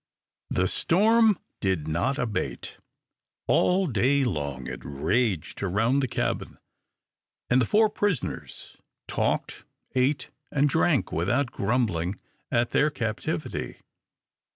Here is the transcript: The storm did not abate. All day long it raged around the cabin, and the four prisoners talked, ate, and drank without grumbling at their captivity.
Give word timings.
The 0.49 0.67
storm 0.67 1.37
did 1.59 1.87
not 1.87 2.17
abate. 2.17 2.77
All 3.45 3.85
day 3.85 4.23
long 4.23 4.65
it 4.65 4.79
raged 4.83 5.61
around 5.61 5.99
the 5.99 6.07
cabin, 6.07 6.57
and 7.51 7.61
the 7.61 7.67
four 7.67 7.87
prisoners 7.87 8.77
talked, 9.07 9.63
ate, 9.93 10.31
and 10.51 10.67
drank 10.67 11.11
without 11.11 11.51
grumbling 11.51 12.19
at 12.49 12.71
their 12.71 12.89
captivity. 12.89 13.77